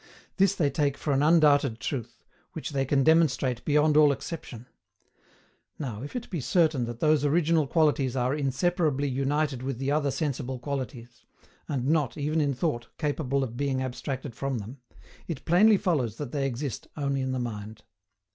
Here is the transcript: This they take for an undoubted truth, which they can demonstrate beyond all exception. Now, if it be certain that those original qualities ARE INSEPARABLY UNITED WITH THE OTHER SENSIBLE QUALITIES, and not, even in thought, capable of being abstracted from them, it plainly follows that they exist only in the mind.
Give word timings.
This 0.37 0.55
they 0.55 0.71
take 0.71 0.97
for 0.97 1.13
an 1.13 1.21
undoubted 1.21 1.79
truth, 1.79 2.23
which 2.53 2.71
they 2.71 2.85
can 2.85 3.03
demonstrate 3.03 3.63
beyond 3.63 3.95
all 3.95 4.11
exception. 4.11 4.65
Now, 5.77 6.01
if 6.01 6.15
it 6.15 6.27
be 6.31 6.41
certain 6.41 6.85
that 6.85 7.01
those 7.01 7.23
original 7.23 7.67
qualities 7.67 8.15
ARE 8.15 8.33
INSEPARABLY 8.35 9.07
UNITED 9.07 9.61
WITH 9.61 9.77
THE 9.77 9.91
OTHER 9.91 10.09
SENSIBLE 10.09 10.57
QUALITIES, 10.57 11.23
and 11.69 11.85
not, 11.85 12.17
even 12.17 12.41
in 12.41 12.55
thought, 12.55 12.87
capable 12.97 13.43
of 13.43 13.55
being 13.55 13.79
abstracted 13.83 14.33
from 14.33 14.57
them, 14.57 14.79
it 15.27 15.45
plainly 15.45 15.77
follows 15.77 16.15
that 16.15 16.31
they 16.31 16.47
exist 16.47 16.87
only 16.97 17.21
in 17.21 17.31
the 17.31 17.37
mind. 17.37 17.83